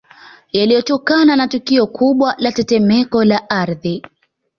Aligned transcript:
Yalitokana 0.51 1.35
na 1.35 1.47
tukio 1.47 1.87
kubwa 1.87 2.35
la 2.37 2.51
tetemeko 2.51 3.23
la 3.25 3.49
Ardhi 3.49 4.01